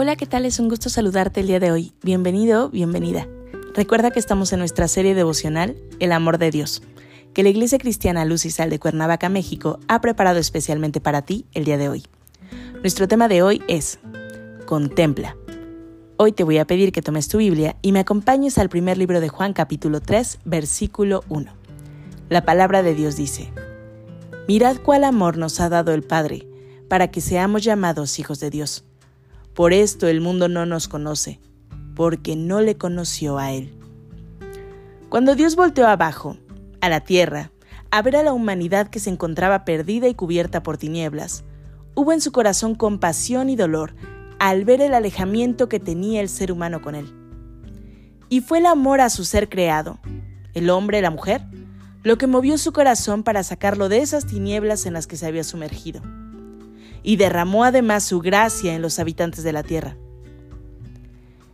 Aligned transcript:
Hola, 0.00 0.14
¿qué 0.14 0.26
tal? 0.26 0.44
Es 0.46 0.60
un 0.60 0.68
gusto 0.68 0.90
saludarte 0.90 1.40
el 1.40 1.48
día 1.48 1.58
de 1.58 1.72
hoy. 1.72 1.92
Bienvenido, 2.04 2.70
bienvenida. 2.70 3.26
Recuerda 3.74 4.12
que 4.12 4.20
estamos 4.20 4.52
en 4.52 4.60
nuestra 4.60 4.86
serie 4.86 5.16
devocional 5.16 5.76
El 5.98 6.12
amor 6.12 6.38
de 6.38 6.52
Dios, 6.52 6.84
que 7.34 7.42
la 7.42 7.48
Iglesia 7.48 7.78
Cristiana 7.78 8.24
Luz 8.24 8.44
y 8.44 8.52
Sal 8.52 8.70
de 8.70 8.78
Cuernavaca, 8.78 9.28
México, 9.28 9.80
ha 9.88 10.00
preparado 10.00 10.38
especialmente 10.38 11.00
para 11.00 11.22
ti 11.22 11.46
el 11.52 11.64
día 11.64 11.78
de 11.78 11.88
hoy. 11.88 12.04
Nuestro 12.80 13.08
tema 13.08 13.26
de 13.26 13.42
hoy 13.42 13.60
es 13.66 13.98
Contempla. 14.66 15.36
Hoy 16.16 16.30
te 16.30 16.44
voy 16.44 16.58
a 16.58 16.64
pedir 16.64 16.92
que 16.92 17.02
tomes 17.02 17.26
tu 17.26 17.38
Biblia 17.38 17.74
y 17.82 17.90
me 17.90 17.98
acompañes 17.98 18.56
al 18.58 18.68
primer 18.68 18.98
libro 18.98 19.20
de 19.20 19.28
Juan 19.30 19.52
capítulo 19.52 20.00
3, 20.00 20.38
versículo 20.44 21.24
1. 21.28 21.52
La 22.28 22.44
palabra 22.44 22.84
de 22.84 22.94
Dios 22.94 23.16
dice, 23.16 23.52
Mirad 24.46 24.76
cuál 24.76 25.02
amor 25.02 25.38
nos 25.38 25.58
ha 25.58 25.68
dado 25.68 25.92
el 25.92 26.04
Padre, 26.04 26.46
para 26.86 27.10
que 27.10 27.20
seamos 27.20 27.64
llamados 27.64 28.20
hijos 28.20 28.38
de 28.38 28.50
Dios 28.50 28.84
por 29.58 29.72
esto 29.72 30.06
el 30.06 30.20
mundo 30.20 30.48
no 30.48 30.66
nos 30.66 30.86
conoce, 30.86 31.40
porque 31.96 32.36
no 32.36 32.60
le 32.60 32.76
conoció 32.76 33.38
a 33.38 33.50
Él. 33.50 33.76
Cuando 35.08 35.34
Dios 35.34 35.56
volteó 35.56 35.88
abajo, 35.88 36.36
a 36.80 36.88
la 36.88 37.00
tierra, 37.00 37.50
a 37.90 38.00
ver 38.02 38.14
a 38.14 38.22
la 38.22 38.32
humanidad 38.32 38.86
que 38.86 39.00
se 39.00 39.10
encontraba 39.10 39.64
perdida 39.64 40.06
y 40.06 40.14
cubierta 40.14 40.62
por 40.62 40.78
tinieblas, 40.78 41.42
hubo 41.96 42.12
en 42.12 42.20
su 42.20 42.30
corazón 42.30 42.76
compasión 42.76 43.50
y 43.50 43.56
dolor 43.56 43.96
al 44.38 44.64
ver 44.64 44.80
el 44.80 44.94
alejamiento 44.94 45.68
que 45.68 45.80
tenía 45.80 46.20
el 46.20 46.28
ser 46.28 46.52
humano 46.52 46.80
con 46.80 46.94
Él. 46.94 47.12
Y 48.28 48.42
fue 48.42 48.58
el 48.58 48.66
amor 48.66 49.00
a 49.00 49.10
su 49.10 49.24
ser 49.24 49.48
creado, 49.48 49.98
el 50.54 50.70
hombre, 50.70 51.02
la 51.02 51.10
mujer, 51.10 51.42
lo 52.04 52.16
que 52.16 52.28
movió 52.28 52.58
su 52.58 52.72
corazón 52.72 53.24
para 53.24 53.42
sacarlo 53.42 53.88
de 53.88 54.02
esas 54.02 54.24
tinieblas 54.24 54.86
en 54.86 54.92
las 54.92 55.08
que 55.08 55.16
se 55.16 55.26
había 55.26 55.42
sumergido 55.42 56.00
y 57.08 57.16
derramó 57.16 57.64
además 57.64 58.04
su 58.04 58.20
gracia 58.20 58.74
en 58.74 58.82
los 58.82 58.98
habitantes 58.98 59.42
de 59.42 59.54
la 59.54 59.62
tierra. 59.62 59.96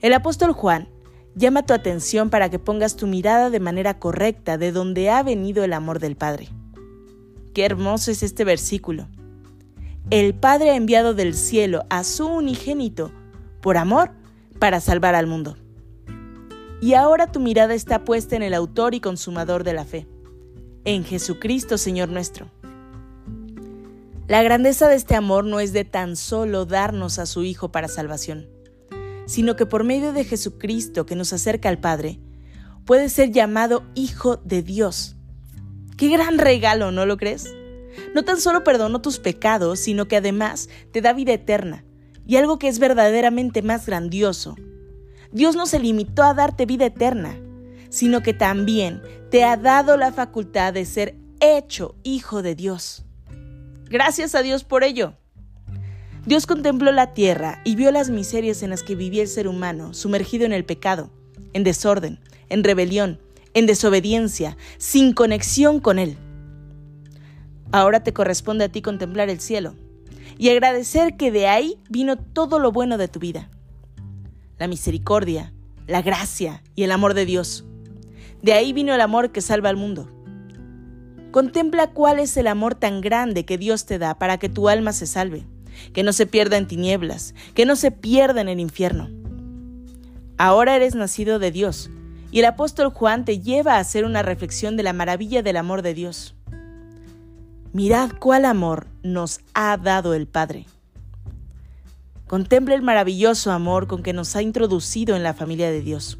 El 0.00 0.14
apóstol 0.14 0.52
Juan 0.52 0.88
llama 1.34 1.66
tu 1.66 1.74
atención 1.74 2.30
para 2.30 2.48
que 2.48 2.58
pongas 2.58 2.96
tu 2.96 3.06
mirada 3.06 3.50
de 3.50 3.60
manera 3.60 3.98
correcta 3.98 4.56
de 4.56 4.72
donde 4.72 5.10
ha 5.10 5.22
venido 5.22 5.62
el 5.62 5.74
amor 5.74 5.98
del 5.98 6.16
Padre. 6.16 6.48
Qué 7.52 7.66
hermoso 7.66 8.10
es 8.10 8.22
este 8.22 8.44
versículo. 8.44 9.08
El 10.08 10.32
Padre 10.32 10.70
ha 10.70 10.76
enviado 10.76 11.12
del 11.12 11.34
cielo 11.34 11.84
a 11.90 12.02
su 12.02 12.26
unigénito 12.26 13.12
por 13.60 13.76
amor 13.76 14.10
para 14.58 14.80
salvar 14.80 15.14
al 15.14 15.26
mundo. 15.26 15.58
Y 16.80 16.94
ahora 16.94 17.30
tu 17.30 17.40
mirada 17.40 17.74
está 17.74 18.06
puesta 18.06 18.36
en 18.36 18.42
el 18.42 18.54
autor 18.54 18.94
y 18.94 19.00
consumador 19.00 19.64
de 19.64 19.74
la 19.74 19.84
fe, 19.84 20.08
en 20.86 21.04
Jesucristo 21.04 21.76
Señor 21.76 22.08
nuestro 22.08 22.50
la 24.32 24.42
grandeza 24.42 24.88
de 24.88 24.94
este 24.94 25.14
amor 25.14 25.44
no 25.44 25.60
es 25.60 25.74
de 25.74 25.84
tan 25.84 26.16
solo 26.16 26.64
darnos 26.64 27.18
a 27.18 27.26
su 27.26 27.44
Hijo 27.44 27.70
para 27.70 27.86
salvación, 27.86 28.48
sino 29.26 29.56
que 29.56 29.66
por 29.66 29.84
medio 29.84 30.14
de 30.14 30.24
Jesucristo 30.24 31.04
que 31.04 31.16
nos 31.16 31.34
acerca 31.34 31.68
al 31.68 31.76
Padre, 31.76 32.18
puede 32.86 33.10
ser 33.10 33.30
llamado 33.30 33.84
Hijo 33.94 34.36
de 34.38 34.62
Dios. 34.62 35.16
¡Qué 35.98 36.08
gran 36.08 36.38
regalo, 36.38 36.92
¿no 36.92 37.04
lo 37.04 37.18
crees? 37.18 37.54
No 38.14 38.24
tan 38.24 38.40
solo 38.40 38.64
perdonó 38.64 39.02
tus 39.02 39.18
pecados, 39.18 39.80
sino 39.80 40.08
que 40.08 40.16
además 40.16 40.70
te 40.92 41.02
da 41.02 41.12
vida 41.12 41.34
eterna, 41.34 41.84
y 42.26 42.36
algo 42.36 42.58
que 42.58 42.68
es 42.68 42.78
verdaderamente 42.78 43.60
más 43.60 43.84
grandioso. 43.84 44.56
Dios 45.30 45.56
no 45.56 45.66
se 45.66 45.78
limitó 45.78 46.22
a 46.22 46.32
darte 46.32 46.64
vida 46.64 46.86
eterna, 46.86 47.38
sino 47.90 48.22
que 48.22 48.32
también 48.32 49.02
te 49.30 49.44
ha 49.44 49.58
dado 49.58 49.98
la 49.98 50.10
facultad 50.10 50.72
de 50.72 50.86
ser 50.86 51.18
hecho 51.38 51.96
hijo 52.02 52.40
de 52.40 52.54
Dios. 52.54 53.04
Gracias 53.92 54.34
a 54.34 54.40
Dios 54.40 54.64
por 54.64 54.84
ello. 54.84 55.12
Dios 56.24 56.46
contempló 56.46 56.92
la 56.92 57.12
tierra 57.12 57.60
y 57.62 57.76
vio 57.76 57.92
las 57.92 58.08
miserias 58.08 58.62
en 58.62 58.70
las 58.70 58.82
que 58.82 58.94
vivía 58.94 59.20
el 59.20 59.28
ser 59.28 59.46
humano, 59.46 59.92
sumergido 59.92 60.46
en 60.46 60.54
el 60.54 60.64
pecado, 60.64 61.10
en 61.52 61.62
desorden, 61.62 62.18
en 62.48 62.64
rebelión, 62.64 63.20
en 63.52 63.66
desobediencia, 63.66 64.56
sin 64.78 65.12
conexión 65.12 65.78
con 65.78 65.98
Él. 65.98 66.16
Ahora 67.70 68.02
te 68.02 68.14
corresponde 68.14 68.64
a 68.64 68.70
ti 68.70 68.80
contemplar 68.80 69.28
el 69.28 69.40
cielo 69.40 69.74
y 70.38 70.48
agradecer 70.48 71.18
que 71.18 71.30
de 71.30 71.48
ahí 71.48 71.78
vino 71.90 72.16
todo 72.16 72.58
lo 72.58 72.72
bueno 72.72 72.96
de 72.96 73.08
tu 73.08 73.18
vida. 73.18 73.50
La 74.56 74.68
misericordia, 74.68 75.52
la 75.86 76.00
gracia 76.00 76.62
y 76.74 76.84
el 76.84 76.92
amor 76.92 77.12
de 77.12 77.26
Dios. 77.26 77.66
De 78.40 78.54
ahí 78.54 78.72
vino 78.72 78.94
el 78.94 79.02
amor 79.02 79.32
que 79.32 79.42
salva 79.42 79.68
al 79.68 79.76
mundo. 79.76 80.08
Contempla 81.32 81.88
cuál 81.88 82.18
es 82.18 82.36
el 82.36 82.46
amor 82.46 82.74
tan 82.74 83.00
grande 83.00 83.46
que 83.46 83.56
Dios 83.56 83.86
te 83.86 83.98
da 83.98 84.18
para 84.18 84.36
que 84.38 84.50
tu 84.50 84.68
alma 84.68 84.92
se 84.92 85.06
salve, 85.06 85.46
que 85.94 86.02
no 86.02 86.12
se 86.12 86.26
pierda 86.26 86.58
en 86.58 86.68
tinieblas, 86.68 87.34
que 87.54 87.64
no 87.64 87.74
se 87.74 87.90
pierda 87.90 88.42
en 88.42 88.50
el 88.50 88.60
infierno. 88.60 89.08
Ahora 90.36 90.76
eres 90.76 90.94
nacido 90.94 91.38
de 91.38 91.50
Dios, 91.50 91.90
y 92.30 92.40
el 92.40 92.44
apóstol 92.44 92.90
Juan 92.90 93.24
te 93.24 93.40
lleva 93.40 93.76
a 93.76 93.78
hacer 93.78 94.04
una 94.04 94.22
reflexión 94.22 94.76
de 94.76 94.82
la 94.82 94.92
maravilla 94.92 95.42
del 95.42 95.56
amor 95.56 95.80
de 95.80 95.94
Dios. 95.94 96.34
Mirad 97.72 98.10
cuál 98.20 98.44
amor 98.44 98.86
nos 99.02 99.40
ha 99.54 99.78
dado 99.78 100.12
el 100.12 100.26
Padre. 100.26 100.66
Contempla 102.26 102.74
el 102.74 102.82
maravilloso 102.82 103.52
amor 103.52 103.86
con 103.86 104.02
que 104.02 104.12
nos 104.12 104.36
ha 104.36 104.42
introducido 104.42 105.16
en 105.16 105.22
la 105.22 105.32
familia 105.32 105.70
de 105.70 105.80
Dios. 105.80 106.18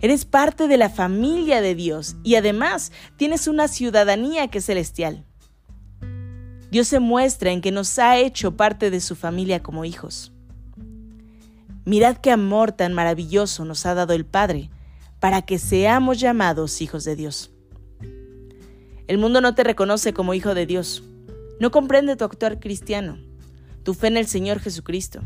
Eres 0.00 0.24
parte 0.24 0.68
de 0.68 0.76
la 0.76 0.90
familia 0.90 1.60
de 1.60 1.74
Dios 1.74 2.16
y 2.22 2.34
además 2.34 2.92
tienes 3.16 3.48
una 3.48 3.68
ciudadanía 3.68 4.48
que 4.48 4.58
es 4.58 4.66
celestial. 4.66 5.24
Dios 6.70 6.88
se 6.88 7.00
muestra 7.00 7.50
en 7.52 7.60
que 7.60 7.72
nos 7.72 7.98
ha 7.98 8.18
hecho 8.18 8.56
parte 8.56 8.90
de 8.90 9.00
su 9.00 9.16
familia 9.16 9.62
como 9.62 9.84
hijos. 9.84 10.32
Mirad 11.84 12.16
qué 12.18 12.30
amor 12.30 12.72
tan 12.72 12.92
maravilloso 12.92 13.64
nos 13.64 13.86
ha 13.86 13.94
dado 13.94 14.12
el 14.12 14.26
Padre 14.26 14.70
para 15.20 15.42
que 15.42 15.58
seamos 15.58 16.20
llamados 16.20 16.82
hijos 16.82 17.04
de 17.04 17.16
Dios. 17.16 17.52
El 19.06 19.18
mundo 19.18 19.40
no 19.40 19.54
te 19.54 19.64
reconoce 19.64 20.12
como 20.12 20.34
hijo 20.34 20.54
de 20.54 20.66
Dios, 20.66 21.04
no 21.60 21.70
comprende 21.70 22.16
tu 22.16 22.24
actuar 22.24 22.58
cristiano, 22.58 23.18
tu 23.84 23.94
fe 23.94 24.08
en 24.08 24.16
el 24.16 24.26
Señor 24.26 24.58
Jesucristo. 24.58 25.20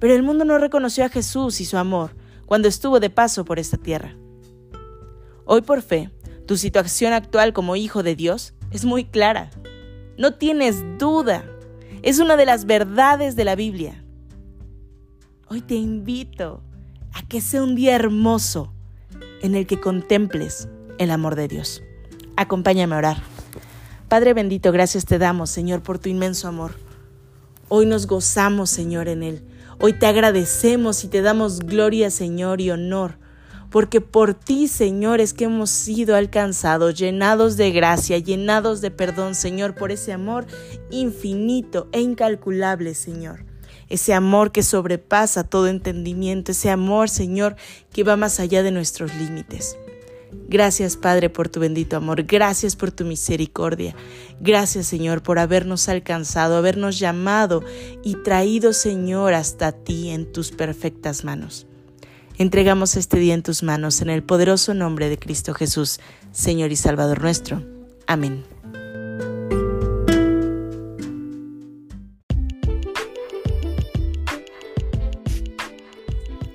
Pero 0.00 0.14
el 0.14 0.22
mundo 0.22 0.44
no 0.44 0.58
reconoció 0.58 1.04
a 1.04 1.10
Jesús 1.10 1.60
y 1.60 1.64
su 1.64 1.76
amor 1.76 2.16
cuando 2.48 2.66
estuvo 2.66 2.98
de 2.98 3.10
paso 3.10 3.44
por 3.44 3.58
esta 3.58 3.76
tierra. 3.76 4.16
Hoy 5.44 5.60
por 5.60 5.82
fe, 5.82 6.10
tu 6.46 6.56
situación 6.56 7.12
actual 7.12 7.52
como 7.52 7.76
hijo 7.76 8.02
de 8.02 8.16
Dios 8.16 8.54
es 8.70 8.86
muy 8.86 9.04
clara. 9.04 9.50
No 10.16 10.32
tienes 10.32 10.82
duda. 10.98 11.44
Es 12.00 12.20
una 12.20 12.36
de 12.36 12.46
las 12.46 12.64
verdades 12.64 13.36
de 13.36 13.44
la 13.44 13.54
Biblia. 13.54 14.02
Hoy 15.48 15.60
te 15.60 15.74
invito 15.74 16.62
a 17.12 17.20
que 17.28 17.42
sea 17.42 17.62
un 17.62 17.76
día 17.76 17.94
hermoso 17.94 18.72
en 19.42 19.54
el 19.54 19.66
que 19.66 19.78
contemples 19.78 20.70
el 20.96 21.10
amor 21.10 21.36
de 21.36 21.48
Dios. 21.48 21.82
Acompáñame 22.36 22.94
a 22.94 22.98
orar. 22.98 23.22
Padre 24.08 24.32
bendito, 24.32 24.72
gracias 24.72 25.04
te 25.04 25.18
damos, 25.18 25.50
Señor, 25.50 25.82
por 25.82 25.98
tu 25.98 26.08
inmenso 26.08 26.48
amor. 26.48 26.76
Hoy 27.68 27.84
nos 27.84 28.06
gozamos, 28.06 28.70
Señor, 28.70 29.08
en 29.08 29.22
él. 29.22 29.44
Hoy 29.80 29.92
te 29.92 30.06
agradecemos 30.06 31.04
y 31.04 31.08
te 31.08 31.22
damos 31.22 31.60
gloria, 31.60 32.10
Señor, 32.10 32.60
y 32.60 32.72
honor, 32.72 33.16
porque 33.70 34.00
por 34.00 34.34
ti, 34.34 34.66
Señor, 34.66 35.20
es 35.20 35.32
que 35.32 35.44
hemos 35.44 35.70
sido 35.70 36.16
alcanzados, 36.16 36.96
llenados 36.96 37.56
de 37.56 37.70
gracia, 37.70 38.18
llenados 38.18 38.80
de 38.80 38.90
perdón, 38.90 39.36
Señor, 39.36 39.76
por 39.76 39.92
ese 39.92 40.12
amor 40.12 40.48
infinito 40.90 41.86
e 41.92 42.00
incalculable, 42.00 42.96
Señor. 42.96 43.44
Ese 43.88 44.14
amor 44.14 44.50
que 44.50 44.64
sobrepasa 44.64 45.44
todo 45.44 45.68
entendimiento, 45.68 46.50
ese 46.50 46.70
amor, 46.70 47.08
Señor, 47.08 47.54
que 47.92 48.02
va 48.02 48.16
más 48.16 48.40
allá 48.40 48.64
de 48.64 48.72
nuestros 48.72 49.14
límites. 49.14 49.76
Gracias 50.48 50.96
Padre 50.96 51.30
por 51.30 51.48
tu 51.48 51.60
bendito 51.60 51.96
amor, 51.96 52.22
gracias 52.24 52.76
por 52.76 52.90
tu 52.90 53.04
misericordia, 53.04 53.94
gracias 54.40 54.86
Señor 54.86 55.22
por 55.22 55.38
habernos 55.38 55.88
alcanzado, 55.88 56.56
habernos 56.56 56.98
llamado 56.98 57.62
y 58.02 58.14
traído 58.22 58.72
Señor 58.72 59.34
hasta 59.34 59.72
ti 59.72 60.10
en 60.10 60.30
tus 60.32 60.50
perfectas 60.50 61.24
manos. 61.24 61.66
Entregamos 62.38 62.96
este 62.96 63.18
día 63.18 63.34
en 63.34 63.42
tus 63.42 63.62
manos 63.62 64.00
en 64.00 64.10
el 64.10 64.22
poderoso 64.22 64.72
nombre 64.72 65.08
de 65.08 65.18
Cristo 65.18 65.54
Jesús, 65.54 65.98
Señor 66.30 66.70
y 66.70 66.76
Salvador 66.76 67.20
nuestro. 67.20 67.62
Amén. 68.06 68.44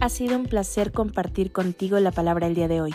Ha 0.00 0.08
sido 0.08 0.36
un 0.36 0.46
placer 0.46 0.92
compartir 0.92 1.52
contigo 1.52 1.98
la 1.98 2.12
palabra 2.12 2.46
el 2.46 2.54
día 2.54 2.68
de 2.68 2.80
hoy. 2.80 2.94